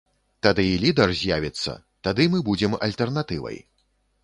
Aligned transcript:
Тады 0.45 0.63
і 0.69 0.79
лідар 0.83 1.13
з'явіцца, 1.19 1.75
тады 2.09 2.27
мы 2.33 2.43
будзем 2.49 2.77
альтэрнатывай. 2.89 3.63